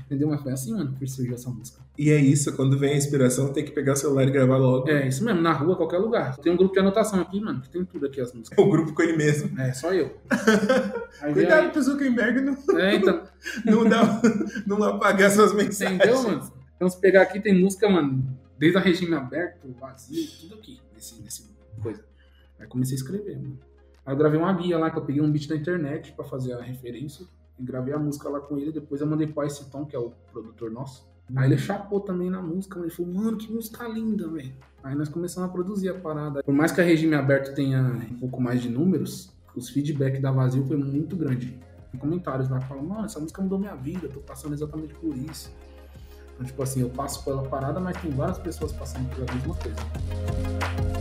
[0.06, 0.28] Entendeu?
[0.28, 1.80] Mas foi assim, mano, que surgiu essa música.
[1.98, 4.88] E é isso, quando vem a inspiração, tem que pegar o celular e gravar logo.
[4.88, 6.36] É, isso mesmo, na rua, qualquer lugar.
[6.36, 8.56] Tem um grupo de anotação aqui, mano, que tem tudo aqui as músicas.
[8.56, 9.58] O grupo com ele mesmo.
[9.60, 10.16] É, só eu.
[11.20, 13.22] Aí Cuidado aí- pro Zuckerberg não, É, então,
[13.66, 14.22] não, dá,
[14.66, 15.96] não apagar suas mensagens.
[16.00, 16.52] entendeu, mano?
[16.76, 18.24] Então, se pegar aqui, tem música, mano,
[18.58, 21.50] desde a regime aberto, vazio, tudo aqui, nesse, nesse
[21.82, 22.04] coisa.
[22.60, 23.58] Aí comecei a escrever, mano.
[24.04, 26.52] Aí eu gravei uma guia lá, que eu peguei um beat da internet pra fazer
[26.52, 27.26] a referência,
[27.58, 30.12] gravei a música lá com ele, depois eu mandei pro Ice Tom, que é o
[30.32, 31.08] produtor nosso.
[31.34, 34.54] Aí ele chapou também na música, ele falou, mano, que música linda, velho.
[34.82, 36.42] Aí nós começamos a produzir a parada.
[36.42, 40.30] Por mais que a regime aberto tenha um pouco mais de números, os feedback da
[40.30, 41.58] Vazio foi muito grande.
[41.90, 45.16] Tem comentários lá que falam, mano, essa música mudou minha vida, tô passando exatamente por
[45.16, 45.52] isso.
[46.34, 50.95] Então, tipo assim, eu passo pela parada, mas tem várias pessoas passando pela mesma coisa.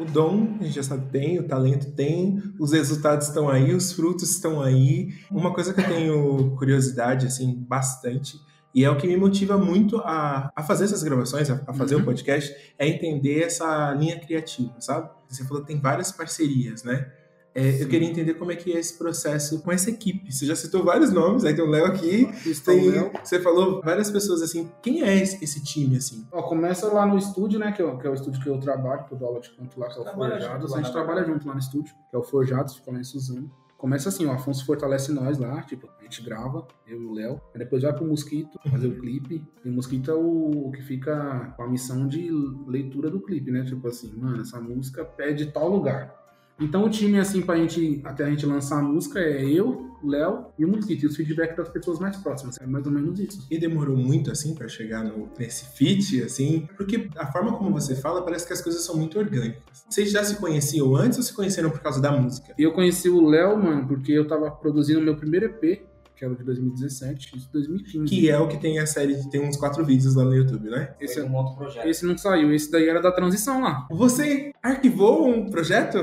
[0.00, 3.92] O dom, a gente já sabe, tem, o talento tem, os resultados estão aí, os
[3.92, 5.10] frutos estão aí.
[5.30, 8.40] Uma coisa que eu tenho curiosidade, assim, bastante,
[8.74, 11.96] e é o que me motiva muito a, a fazer essas gravações, a, a fazer
[11.96, 12.02] Uhum.
[12.02, 15.10] o podcast, é entender essa linha criativa, sabe?
[15.28, 17.10] Você falou que tem várias parcerias, né?
[17.54, 20.32] É, eu queria entender como é que é esse processo com essa equipe.
[20.32, 22.28] Você já citou vários nomes, aí tem o Léo aqui,
[22.64, 23.10] tem, Léo.
[23.24, 24.70] você falou várias pessoas assim.
[24.82, 26.24] Quem é esse, esse time, assim?
[26.30, 27.72] Ó, começa lá no estúdio, né?
[27.72, 29.50] Que é, o- que é o estúdio que eu trabalho, que eu dou aula de
[29.50, 30.60] canto lá, que é o Trabalha Forjados.
[30.62, 32.92] junto lá A gente na trabalha junto lá no estúdio, que é o Forjados, fica
[32.92, 33.50] lá em Suzano.
[33.76, 37.40] Começa assim, o Afonso fortalece nós lá, tipo, a gente grava, eu e o Léo.
[37.56, 39.42] Depois vai pro Mosquito fazer o clipe.
[39.64, 42.30] E o Mosquito é o, o que fica com a missão de
[42.68, 43.64] leitura do clipe, né?
[43.64, 46.19] Tipo assim, mano, essa música pede tal lugar.
[46.60, 50.08] Então o time, assim, pra gente, até a gente lançar a música, é eu, o
[50.08, 51.04] Léo e o Mosquito.
[51.04, 52.58] E os feedback das pessoas mais próximas.
[52.60, 53.46] É mais ou menos isso.
[53.50, 56.68] E demorou muito, assim, pra chegar no, nesse fit, assim?
[56.76, 59.62] Porque a forma como você fala parece que as coisas são muito orgânicas.
[59.88, 62.54] Vocês já se conheciam antes ou se conheceram por causa da música?
[62.58, 65.82] E eu conheci o Léo, mano, porque eu tava produzindo o meu primeiro EP,
[66.20, 68.04] que era de 2017, isso 2015.
[68.04, 70.92] Que é o que tem a série, tem uns quatro vídeos lá no YouTube, né?
[71.00, 71.86] Esse, é um outro projeto.
[71.88, 73.86] esse não saiu, esse daí era da transição lá.
[73.90, 75.98] Você arquivou um projeto?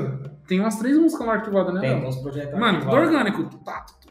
[0.48, 3.44] Tem umas três músicas lá arquivadas, né, Tem, tem uns projetos Mano, tudo orgânico.
[3.64, 4.08] Tá, tu, tu,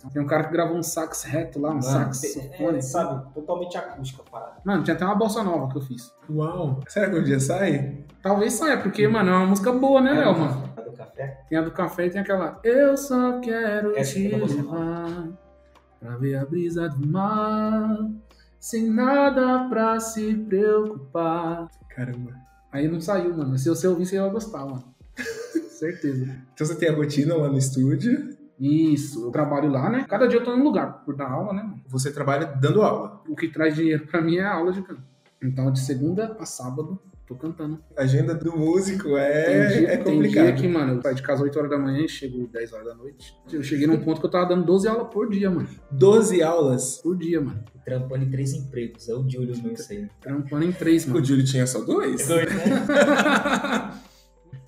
[0.00, 0.10] tu.
[0.12, 2.78] Tem um cara que gravou um sax reto lá, um Mano, saxofone.
[2.78, 4.52] é, sabe, totalmente acústica a parada.
[4.64, 6.12] Mano, tinha até uma bossa nova que eu fiz.
[6.30, 6.78] Uau!
[6.86, 8.04] Será que um dia sai?
[8.22, 10.62] Talvez saia, porque, mano, é uma música boa, né, É, Léo, mano?
[10.96, 11.44] Café- do café?
[11.48, 15.28] Tem a do café e tem aquela Eu só quero Essa te que vou levar
[16.00, 17.98] Pra ver a brisa do mar
[18.58, 22.32] Sem nada pra se preocupar Caramba.
[22.70, 23.56] Aí não saiu, mano.
[23.58, 24.84] Se você ouvir, você vai gostar, mano.
[25.70, 26.24] Certeza.
[26.52, 30.04] Então você tem a rotina lá no estúdio, Isso, eu trabalho lá, né?
[30.08, 31.80] Cada dia eu tô num lugar por dar aula, né, mano?
[31.88, 33.22] você trabalha dando aula.
[33.28, 35.02] O que traz dinheiro pra mim é a aula de canto.
[35.42, 37.78] Então, de segunda a sábado, tô cantando.
[37.96, 40.44] A agenda do músico é, Tem dia, é tem complicado.
[40.46, 42.86] dia que, mano, eu saio de casa 8 horas da manhã e chego 10 horas
[42.86, 43.34] da noite.
[43.52, 45.68] Eu cheguei num ponto que eu tava dando 12 aulas por dia, mano.
[45.90, 46.98] 12 aulas.
[47.02, 47.62] Por dia, mano.
[47.84, 49.08] Trampando em três empregos.
[49.08, 50.08] É o olho meu isso aí.
[50.20, 51.24] Trampando em três, O mano.
[51.24, 52.26] Júlio tinha só dois?
[52.26, 53.92] doido, né?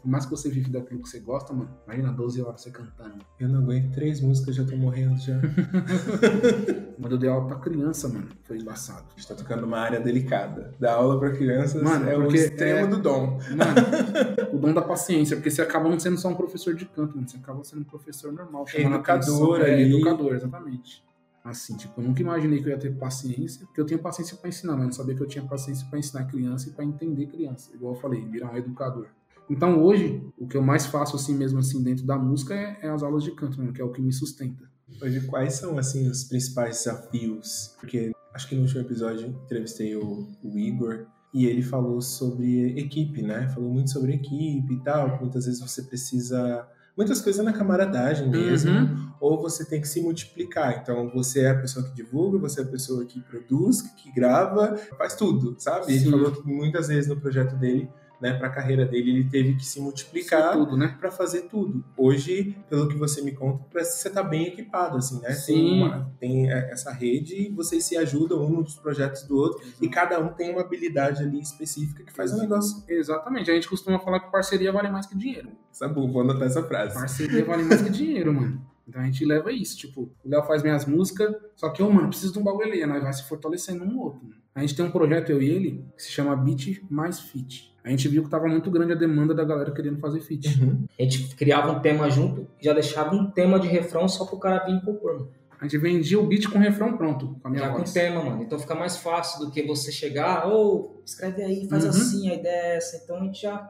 [0.08, 3.18] Por mais que você vive daquilo que você gosta, mano, imagina 12 horas você cantando.
[3.38, 5.34] Eu não aguento três músicas, já tô morrendo já.
[6.98, 9.04] Quando eu dei aula pra criança, mano, foi embaçado.
[9.14, 10.74] A gente tá tocando uma área delicada.
[10.80, 13.38] Dar aula pra crianças Mano, é o extremo é- do dom.
[13.54, 17.14] Mano, o dom da paciência, porque você acaba não sendo só um professor de canto,
[17.14, 18.66] mano, você acaba sendo um professor normal.
[18.66, 19.94] chamando Educador é, ali.
[19.94, 21.04] educador, exatamente.
[21.44, 24.48] Assim, tipo, eu nunca imaginei que eu ia ter paciência, porque eu tenho paciência pra
[24.48, 27.26] ensinar, mas eu não sabia que eu tinha paciência pra ensinar criança e pra entender
[27.26, 27.70] criança.
[27.74, 29.08] Igual eu falei, virar um educador.
[29.50, 32.88] Então hoje, o que eu mais faço assim mesmo assim dentro da música é, é
[32.90, 34.68] as aulas de canto, mano, que é o que me sustenta.
[35.02, 37.74] Hoje, quais são, assim, os principais desafios?
[37.78, 43.20] Porque acho que no último episódio entrevistei o, o Igor e ele falou sobre equipe,
[43.22, 43.48] né?
[43.48, 46.66] Falou muito sobre equipe e tal, muitas vezes você precisa...
[46.96, 49.12] Muitas coisas na camaradagem mesmo, Uhum.
[49.20, 50.80] ou você tem que se multiplicar.
[50.82, 54.76] Então, você é a pessoa que divulga, você é a pessoa que produz, que grava,
[54.96, 55.92] faz tudo, sabe?
[55.92, 56.10] Ele Sim.
[56.10, 57.88] falou que muitas vezes no projeto dele,
[58.20, 60.96] né, pra carreira dele, ele teve que se multiplicar né?
[60.98, 61.84] para fazer tudo.
[61.96, 65.28] Hoje, pelo que você me conta, parece que você tá bem equipado, assim, né?
[65.28, 65.82] Tem, Sim.
[65.82, 69.88] uma- tem é, essa rede e vocês se ajudam um nos projetos do outro e
[69.88, 72.82] cada um tem uma habilidade ali específica que faz o negócio.
[72.88, 73.50] Exatamente.
[73.50, 75.50] A gente costuma falar que parceria vale mais que dinheiro.
[75.70, 76.94] Sabe, vou anotar essa frase.
[76.94, 78.60] Parceria vale mais que dinheiro, mano.
[78.88, 82.08] Então a gente leva isso, tipo, o Léo faz minhas músicas, só que eu, mano,
[82.08, 84.22] preciso de um bagulho ali, nós vai se fortalecendo um no outro.
[84.24, 84.36] Mano.
[84.54, 87.76] A gente tem um projeto, eu e ele, que se chama Beat mais Fit.
[87.88, 90.46] A gente viu que tava muito grande a demanda da galera querendo fazer fit.
[90.62, 90.84] Uhum.
[90.98, 94.38] A gente criava um tema junto e já deixava um tema de refrão só pro
[94.38, 95.28] cara vir compor, mano.
[95.58, 97.92] A gente vendia o beat com refrão pronto, com a minha Já com voz.
[97.92, 98.42] tema, mano.
[98.42, 101.90] Então fica mais fácil do que você chegar, ou escreve aí, faz Uhum.
[101.90, 103.00] assim, a ideia é essa.
[103.02, 103.68] Então a gente já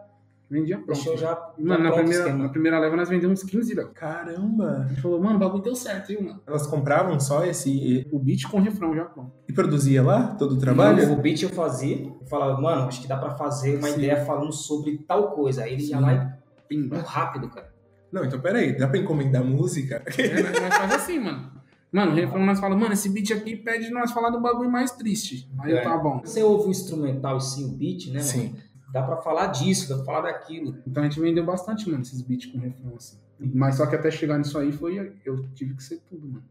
[0.51, 0.93] Vendia pronto.
[0.95, 3.75] deixou já, Mano, já na pronto o primeira, na primeira leva nós vendemos uns 15,
[3.75, 3.91] Léo.
[3.95, 4.85] Caramba!
[4.85, 6.41] A gente falou, mano, o bagulho deu certo, viu, mano?
[6.47, 9.31] Elas compravam só esse O beat com refrão já pronto.
[9.49, 11.13] e produzia lá todo o trabalho?
[11.13, 13.99] O beat eu fazia, eu falava, mano, acho que dá pra fazer uma Sim.
[13.99, 15.65] ideia falando sobre tal coisa.
[15.65, 16.03] Aí ele ia Sim.
[16.03, 16.99] lá e Pimba.
[17.01, 17.71] rápido, cara.
[18.11, 20.03] Não, então peraí, dá pra encomendar música?
[20.19, 21.59] É, nós, nós faz assim, mano.
[21.91, 24.91] Mano, o refrão nós fala, mano, esse beat aqui pede nós falar do bagulho mais
[24.93, 25.51] triste.
[25.61, 25.83] Aí eu, É.
[25.83, 26.21] tá bom.
[26.23, 28.57] Você ouve o instrumental e sim o beat, né, mano?
[28.93, 30.77] Dá pra falar disso, dá pra falar daquilo.
[30.87, 33.19] Então a gente vendeu bastante, mano, esses beats com refrão, assim.
[33.39, 35.15] Mas só que até chegar nisso aí foi.
[35.25, 36.45] Eu tive que ser tudo, mano.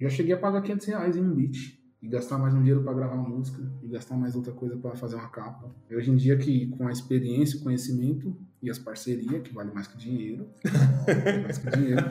[0.00, 1.82] Já cheguei a pagar 500 reais em um beat.
[2.00, 3.62] E gastar mais um dinheiro pra gravar uma música.
[3.82, 5.74] E gastar mais outra coisa pra fazer uma capa.
[5.90, 9.70] E hoje em dia, que com a experiência, o conhecimento e as parcerias, que vale
[9.72, 10.48] mais que dinheiro.
[11.44, 12.02] mais que dinheiro.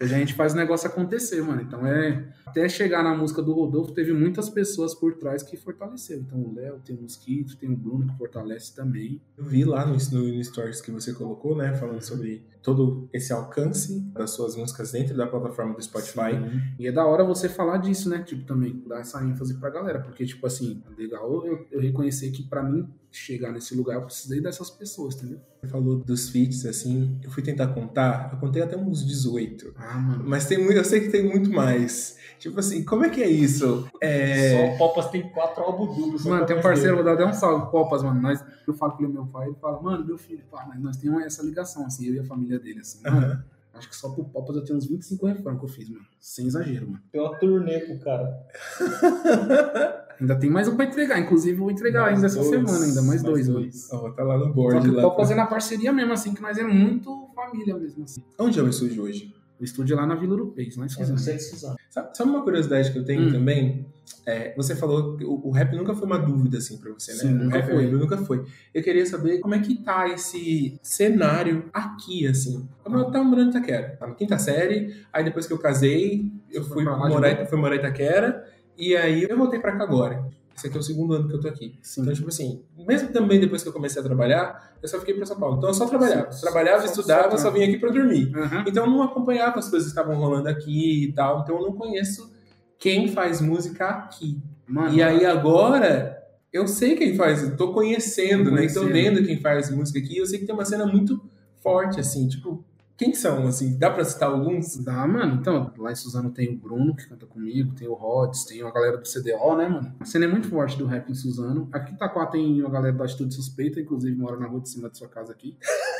[0.00, 1.62] Hoje a gente faz o negócio acontecer, mano.
[1.62, 2.28] Então é.
[2.46, 6.22] Até chegar na música do Rodolfo, teve muitas pessoas por trás que fortaleceram.
[6.22, 9.20] Então o Léo, tem o Mosquito, tem o Bruno que fortalece também.
[9.36, 11.74] Eu vi lá no, no, Stories que você colocou, né?
[11.74, 16.32] Falando sobre todo esse alcance das suas músicas dentro da plataforma do Spotify.
[16.32, 16.60] Sim.
[16.78, 18.22] E é da hora você falar disso, né?
[18.22, 20.00] Tipo, também dar essa ênfase pra galera.
[20.00, 24.40] Porque, tipo assim, legal eu, eu reconhecer que pra mim chegar nesse lugar eu precisei
[24.40, 25.40] dessas pessoas, entendeu?
[25.60, 29.74] Você falou dos feats, assim, eu fui tentar contar, eu contei até uns 18.
[29.76, 30.24] Ah, mano.
[30.26, 32.16] Mas tem muito, eu sei que tem muito mais.
[32.38, 33.88] Tipo assim, como é que é isso?
[34.00, 34.50] É...
[34.50, 36.24] Só o Popas tem quatro álbuns duplos.
[36.26, 38.20] Mano, tem um parceiro, vou dar até um salve, Copas, mano.
[38.20, 40.96] Nós, eu falo com ele, meu pai, ele fala, mano, meu filho, pá, mas nós
[40.96, 43.00] temos essa ligação, assim, eu e a família dele, assim.
[43.02, 46.04] Mano, acho que só pro Popas eu tenho uns 25 refrões que eu fiz, mano.
[46.20, 47.02] Sem exagero, mano.
[47.10, 48.46] Tem uma turnê pro cara.
[50.20, 53.02] Ainda tem mais um pra entregar, inclusive eu vou entregar ainda essa dois, semana, ainda
[53.02, 53.68] mais, dois, mano.
[53.92, 54.80] Ó, tá lá no Só board.
[54.82, 55.02] que o Lá.
[55.02, 58.22] Popas é na parceria mesmo, assim, que nós é muito família mesmo, assim.
[58.38, 59.34] Onde é o estúdio hoje?
[59.60, 61.18] O estúdio é lá na Vila Europeia, lá em É Suzano.
[61.40, 61.76] Suzano.
[61.88, 63.32] Sabe, sabe uma curiosidade que eu tenho Hum.
[63.32, 63.86] também?
[64.26, 67.18] É, você falou que o, o rap nunca foi uma dúvida assim pra você, né?
[67.18, 67.86] Sim, o nunca rap foi.
[67.90, 68.44] nunca foi.
[68.74, 72.68] Eu queria saber como é que tá esse cenário aqui, assim.
[72.82, 73.96] Como eu tava morando em Itaquera.
[73.98, 77.76] Tá na quinta série, aí depois que eu casei, eu fui pra morar, fui morar
[77.76, 78.44] em Itaquera,
[78.76, 80.24] e aí eu voltei pra cá agora.
[80.56, 81.76] Esse aqui é o segundo ano que eu tô aqui.
[81.82, 82.02] Sim.
[82.02, 85.26] Então, tipo assim, mesmo também depois que eu comecei a trabalhar, eu só fiquei pra
[85.26, 85.56] São Paulo.
[85.56, 86.30] Então eu só trabalhava.
[86.30, 86.40] Sim.
[86.42, 88.32] Trabalhava, Só- estudava, só só vinha aqui pra dormir.
[88.36, 88.64] Aham.
[88.66, 91.40] Então eu não acompanhava as coisas que estavam rolando aqui e tal.
[91.40, 92.32] Então eu não conheço
[92.78, 94.40] quem faz música aqui.
[94.66, 96.16] Mano, E aí agora
[96.52, 98.68] eu sei quem faz, eu tô conhecendo, né?
[98.68, 98.92] Tô conhecendo.
[98.92, 100.18] vendo quem faz música aqui.
[100.18, 101.20] Eu sei que tem uma cena muito
[101.60, 102.64] forte, assim, tipo,
[102.96, 103.76] quem são, assim?
[103.76, 104.76] Dá pra citar alguns?
[104.76, 105.34] Dá, mano.
[105.34, 108.70] Então, lá em Suzano tem o Bruno, que canta comigo, tem o Rods, tem a
[108.70, 109.94] galera do CDO, né, mano?
[109.98, 111.68] A cena é muito forte do rap em Suzano.
[111.72, 114.88] Aqui em Itaquá tem a galera da Atitude Suspeita, inclusive mora na rua de cima
[114.88, 115.56] da sua casa aqui.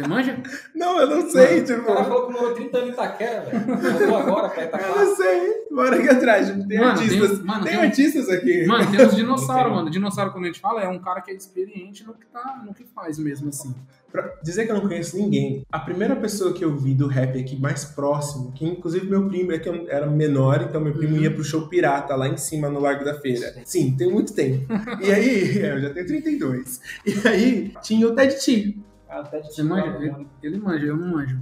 [0.00, 0.42] Você manja?
[0.74, 1.82] Não, eu não sei, O tipo.
[1.84, 3.66] cara falou que morou 30 anos em Itaquera, velho.
[3.66, 5.04] Voltou agora pra Eu Itaquera.
[5.04, 5.50] não sei.
[5.70, 6.48] Bora aqui atrás.
[6.50, 7.30] Tem Mano, artistas.
[7.38, 8.66] tem- mano, tem tem artistas aqui.
[8.66, 9.90] Mano, tem uns dinossauros, mano.
[9.90, 12.74] Dinossauro, quando a gente fala, é um cara que é experiente no que, tá, no
[12.74, 13.74] que faz mesmo, assim.
[14.10, 17.38] Pra dizer que eu não conheço ninguém, a primeira pessoa que eu vi do rap
[17.38, 21.14] aqui mais próximo, que inclusive meu primo é que eu era menor, então meu primo
[21.14, 21.22] Uhum.
[21.22, 23.54] ia pro show pirata lá em cima no Largo da Feira.
[23.64, 24.66] Sim, tem muito tempo.
[25.00, 26.80] E aí, é, eu já tenho 32.
[27.06, 28.76] E aí, tinha o Ted T.
[29.10, 29.96] Ah, até de Você manja?
[30.00, 31.38] Ele, ele manja, eu não manjo.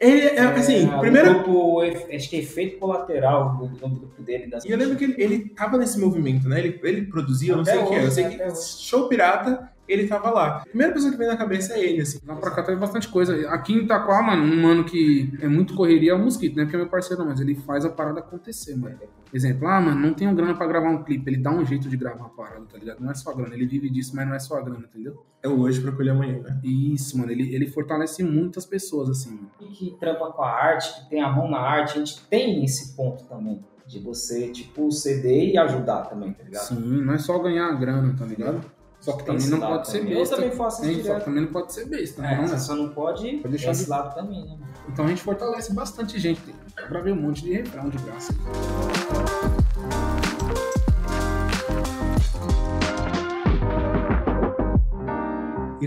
[0.00, 1.42] Ele é, assim, o primeiro.
[1.42, 4.46] grupo, acho que é efeito colateral, o nome do grupo dele.
[4.46, 6.60] Das E eu lembro que ele, ele tava nesse movimento, né?
[6.60, 8.04] Ele, ele produzia, eu não Até sei o que é.
[8.04, 8.30] Eu sei né?
[8.30, 8.78] que Até hoje.
[8.78, 10.58] show pirata, ele tava lá.
[10.58, 12.18] A primeira pessoa que vem na cabeça é ele, assim.
[12.26, 13.48] Lá pra cá teve bastante coisa.
[13.50, 16.64] Aqui em Itaquá, mano, um mano que é muito correria é o Mosquito, né?
[16.64, 18.98] Porque é meu parceiro, não, mas ele faz a parada acontecer, mano.
[19.32, 21.30] Exemplo, ah, mano, não tenho grana pra gravar um clipe.
[21.30, 23.00] Ele dá um jeito de gravar a parada, tá ligado?
[23.00, 23.54] Não é só grana.
[23.54, 25.24] Ele vive disso, mas não é só grana, entendeu?
[25.42, 26.60] É o hoje pra colher amanhã, né?
[26.64, 27.30] Isso, mano.
[27.30, 29.50] Ele, ele fortalece muitas pessoas, assim, mano.
[29.60, 32.64] E que trampa com a arte, que tem a mão na arte, a gente tem
[32.64, 33.64] esse ponto também.
[33.86, 36.62] De você, tipo, ceder e ajudar também, tá ligado?
[36.62, 38.60] Sim, não é só ganhar grana, tá ligado?
[39.00, 40.34] Só que também não pode ser besta.
[40.34, 41.06] Eu também faço isso?
[41.06, 42.58] Só que também não pode ser besta, É, não, você né?
[42.60, 44.56] só não pode Pode deixar esse de- lado também, né?
[44.88, 46.40] Então a gente fortalece bastante gente.
[46.76, 48.34] Dá pra ver um monte de refrão de graça.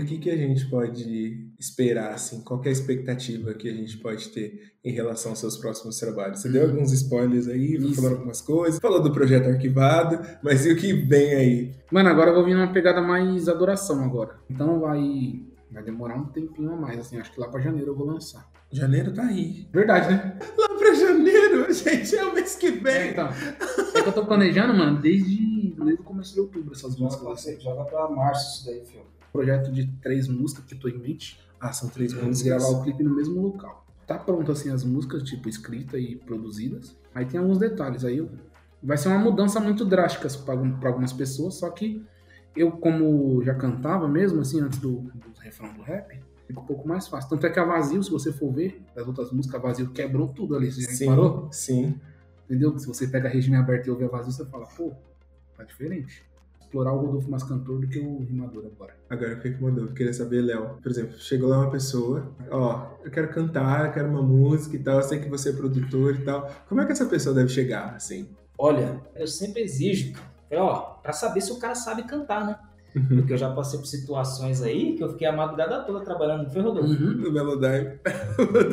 [0.02, 2.40] O que, que a gente pode esperar, assim?
[2.42, 5.98] Qual que é a expectativa que a gente pode ter em relação aos seus próximos
[5.98, 6.40] trabalhos?
[6.40, 10.76] Você deu alguns spoilers aí, falando algumas coisas, falou do projeto arquivado, mas e o
[10.76, 11.72] que vem aí?
[11.90, 14.36] Mano, agora eu vou vir numa pegada mais adoração agora.
[14.50, 17.18] Então vai, vai demorar um tempinho a mais, assim.
[17.18, 18.50] Acho que lá pra janeiro eu vou lançar.
[18.72, 19.68] Janeiro tá aí.
[19.72, 20.38] Verdade, né?
[20.58, 23.10] Lá pra janeiro, gente, é o mês que É, vem.
[23.10, 23.28] então.
[23.94, 27.62] É que eu tô planejando, mano, desde, desde o começo de outubro essas músicas.
[27.62, 29.02] joga pra março isso daí, filho.
[29.32, 31.40] Projeto de três músicas que eu tô em mente.
[31.60, 32.62] Ah, são três Vamos músicas.
[32.62, 33.86] gravar o clipe no mesmo local.
[34.06, 36.96] Tá pronto, assim, as músicas, tipo, escrita e produzidas.
[37.14, 38.04] Aí tem alguns detalhes.
[38.04, 38.28] Aí eu-
[38.82, 42.04] vai ser uma mudança muito drástica pra, algum- pra algumas pessoas, só que
[42.54, 46.86] eu, como já cantava mesmo, assim, antes do, do refrão do rap, fica um pouco
[46.86, 47.30] mais fácil.
[47.30, 50.28] Tanto é que a Vazio, se você for ver, das outras músicas, a Vazio quebrou
[50.28, 50.70] tudo ali.
[50.70, 51.48] Você Sim, reparou?
[51.52, 51.94] sim.
[52.50, 52.76] Entendeu?
[52.78, 54.92] Se você pega a regime aberta e ouve a Vazio, você fala, pô,
[55.56, 56.22] tá diferente.
[56.72, 58.96] Explorar o Rodolfo mais cantor do que o rimador agora.
[59.10, 59.84] Agora, o que que mandou?
[59.84, 60.78] Eu queria saber, Léo.
[60.82, 64.78] Por exemplo, chegou lá uma pessoa, ó, eu quero cantar, eu quero uma música e
[64.78, 66.50] tal, eu sei que você é produtor e tal.
[66.66, 68.26] Como é que essa pessoa deve chegar, assim?
[68.56, 70.14] Olha, eu sempre exijo,
[70.50, 72.58] ó, pra saber se o cara sabe cantar, né?
[72.94, 73.06] Uhum.
[73.18, 76.50] Porque eu já passei por situações aí que eu fiquei a madrugada toda trabalhando, não
[76.50, 76.88] foi, Rodolfo?
[76.90, 77.12] Uhum.
[77.16, 77.98] No Melodyne.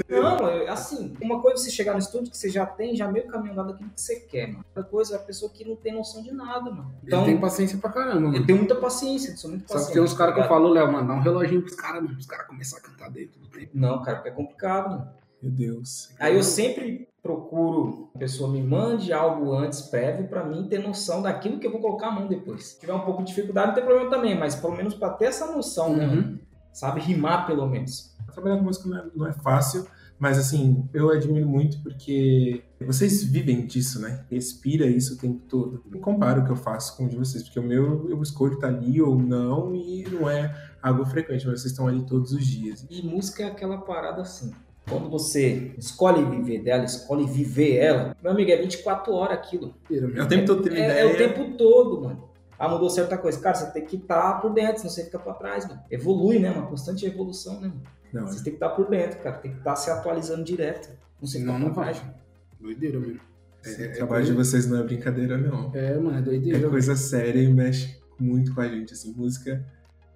[0.10, 3.12] Não, eu- assim, uma coisa é você chegar no estúdio que você já tem, já
[3.12, 4.66] meio caminho andado daquilo que você quer, mano.
[4.76, 6.94] Outra coisa é a pessoa que não tem noção de nada, mano.
[7.04, 8.46] Então, Ele tem paciência pra caramba, eu mano.
[8.46, 9.88] tenho muita paciência, eu sou muito Só paciente.
[9.90, 12.04] que tem uns caras que eu tá falo, Léo, mano, dá um reloginho pros caras,
[12.04, 13.72] mano, os caras começarem a cantar dentro do tempo.
[13.74, 15.08] Não, cara, porque é complicado, mano.
[15.42, 16.14] Meu Deus.
[16.20, 20.80] Aí eu sempre procuro que a pessoa me mande algo antes, prévio, pra mim ter
[20.80, 22.68] noção daquilo que eu vou colocar a mão depois.
[22.68, 25.26] Se tiver um pouco de dificuldade, não tem problema também, mas pelo menos pra ter
[25.26, 26.08] essa noção, né?
[26.08, 26.40] Uhum.
[26.72, 28.16] Sabe rimar pelo menos.
[28.32, 29.86] Trabalhar com música não é, não é fácil,
[30.20, 34.26] mas assim, eu admiro muito porque vocês vivem disso, né?
[34.30, 35.84] Respira isso o tempo todo.
[35.90, 38.56] Não comparo o que eu faço com o de vocês, porque o meu eu escolho
[38.56, 42.46] estar ali ou não e não é algo frequente, mas vocês estão ali todos os
[42.46, 42.86] dias.
[42.90, 44.52] E música é aquela parada assim.
[44.90, 49.76] Quando você escolhe viver dela, escolhe viver ela, meu amigo, é 24 horas aquilo.
[49.92, 51.00] É o tempo todo tendo É, ideia.
[51.02, 52.30] é o tempo todo, mano.
[52.58, 53.40] Ah, mudou certa coisa.
[53.40, 55.80] Cara, você tem que estar por dentro, senão você fica pra trás, mano.
[55.90, 56.52] Evolui, né?
[56.52, 57.82] Uma constante evolução, né, mano?
[58.12, 59.38] Não, Você tem que estar por dentro, cara.
[59.38, 60.90] Tem que estar se atualizando direto.
[61.22, 61.94] Não sei Senão não vai.
[61.94, 62.14] vai.
[62.60, 63.20] Doideira, mesmo.
[63.64, 65.72] esse trabalho de vocês não é brincadeira, não.
[65.74, 66.70] É, mano, é É doideira.
[66.70, 69.64] coisa séria e mexe muito com a gente, assim, música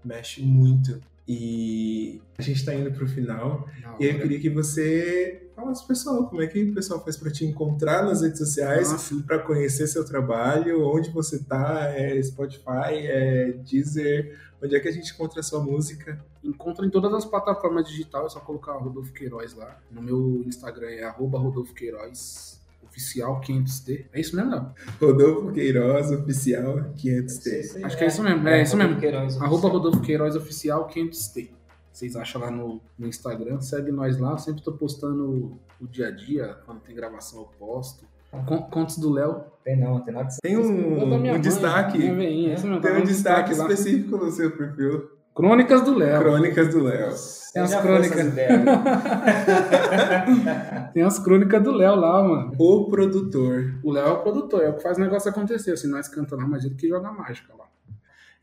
[0.04, 1.00] mexe muito.
[1.28, 3.68] E a gente tá indo pro final.
[3.82, 7.16] Da E eu queria que você falasse pro pessoal como é que o pessoal faz
[7.16, 12.92] pra te encontrar nas redes sociais, pra conhecer seu trabalho, onde você tá, é Spotify,
[12.92, 16.20] é Deezer, onde é que a gente encontra a sua música.
[16.44, 19.80] Encontra em todas as plataformas digitais, é só colocar Rodolfo Queiroz lá.
[19.92, 22.60] No meu Instagram é arroba Rodolfo Queiroz,
[22.98, 24.06] oficial 500D.
[24.14, 24.72] É isso mesmo, Léo?
[25.02, 27.84] Rodolfo Queiroz, oficial 500T.
[27.84, 29.00] Acho que é isso mesmo, é isso mesmo.
[29.00, 31.50] Queiroz, Arroba Rodolfo Queiroz Oficial 500T.
[31.92, 34.32] Vocês acham lá no, no Instagram, segue nós lá.
[34.32, 38.06] Eu sempre tô postando o dia a dia, quando tem gravação eu posto.
[38.48, 39.44] Con- Contos do Léo.
[39.64, 43.54] Tem não, tem nada de Tem um, um mãe, destaque, veinha, mesmo, tem um destaque
[43.54, 43.64] lá.
[43.72, 46.20] específico no seu perfil, Crônicas do Léo.
[46.22, 47.10] Crônicas do Léo.
[47.54, 48.26] Tem as crônicas.
[48.28, 48.62] ideias.
[50.94, 52.54] Tem as crônicas do Léo lá, mano.
[52.58, 53.76] O produtor.
[53.84, 55.72] O Léo é o produtor, é o que faz o negócio acontecer.
[55.72, 57.66] Assim, nós cantamos lá, mas ele que joga mágica lá.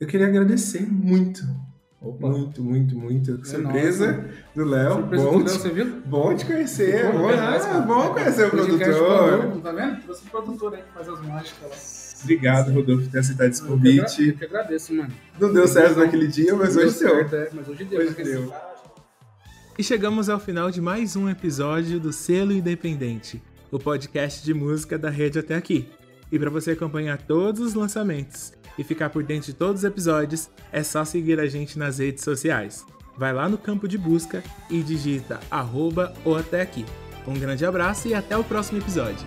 [0.00, 1.42] Eu queria agradecer muito,
[2.00, 2.29] Opa.
[2.29, 3.38] muito, muito, muito.
[3.40, 4.92] É Surpresa nóis, do Léo.
[4.94, 6.03] Surpresa Bom, do Léo, te- você viu?
[6.07, 7.12] bom te conhecer.
[7.12, 10.00] Bom, demais, ah, bom conhecer o produtor, Tá vendo?
[10.03, 11.76] Trouxe o produtor aí que faz as mágicas lá.
[12.22, 14.28] Obrigado, Rodolfo, por ter aceitado esse convite.
[14.28, 15.12] Eu que agradeço, mano.
[15.38, 17.11] Não deu certo naquele dia, mas hoje deu.
[17.11, 18.00] certo, é, mas hoje deu.
[18.00, 18.24] Hoje né?
[18.24, 18.52] deu.
[19.78, 24.98] E chegamos ao final de mais um episódio do Selo Independente, o podcast de música
[24.98, 25.88] da rede até aqui.
[26.30, 30.50] E para você acompanhar todos os lançamentos e ficar por dentro de todos os episódios,
[30.70, 32.85] é só seguir a gente nas redes sociais.
[33.16, 36.85] Vai lá no campo de busca e digita arroba ou até aqui.
[37.26, 39.26] Um grande abraço e até o próximo episódio.